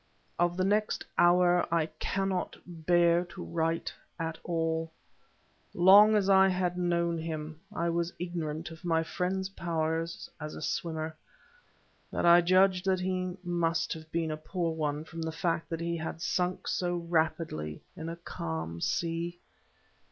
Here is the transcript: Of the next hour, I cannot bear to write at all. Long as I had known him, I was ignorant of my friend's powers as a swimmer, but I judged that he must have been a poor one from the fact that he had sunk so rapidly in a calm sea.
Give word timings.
Of 0.39 0.57
the 0.57 0.63
next 0.65 1.05
hour, 1.15 1.71
I 1.71 1.85
cannot 1.99 2.57
bear 2.65 3.23
to 3.25 3.43
write 3.43 3.93
at 4.17 4.39
all. 4.43 4.91
Long 5.75 6.15
as 6.15 6.27
I 6.27 6.47
had 6.47 6.75
known 6.75 7.19
him, 7.19 7.59
I 7.71 7.87
was 7.89 8.11
ignorant 8.17 8.71
of 8.71 8.83
my 8.83 9.03
friend's 9.03 9.49
powers 9.49 10.27
as 10.39 10.55
a 10.55 10.61
swimmer, 10.63 11.15
but 12.09 12.25
I 12.25 12.41
judged 12.41 12.83
that 12.85 13.01
he 13.01 13.37
must 13.43 13.93
have 13.93 14.11
been 14.11 14.31
a 14.31 14.37
poor 14.37 14.73
one 14.73 15.03
from 15.03 15.21
the 15.21 15.31
fact 15.31 15.69
that 15.69 15.81
he 15.81 15.97
had 15.97 16.19
sunk 16.19 16.67
so 16.67 16.95
rapidly 16.95 17.83
in 17.95 18.09
a 18.09 18.15
calm 18.15 18.81
sea. 18.81 19.37